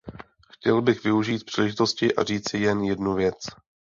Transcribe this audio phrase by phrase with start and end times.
[0.49, 3.35] Chtěl bych využít příležitosti a říci jen jednu věc.